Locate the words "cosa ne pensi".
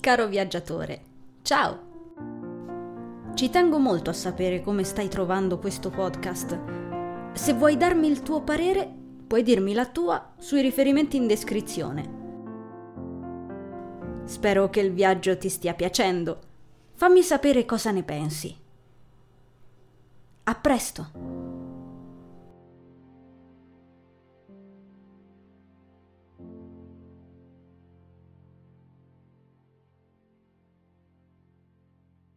17.66-18.56